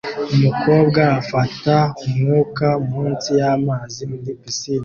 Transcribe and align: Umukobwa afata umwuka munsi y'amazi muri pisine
Umukobwa 0.35 1.01
afata 1.21 1.75
umwuka 2.05 2.65
munsi 2.89 3.29
y'amazi 3.39 4.01
muri 4.11 4.31
pisine 4.41 4.79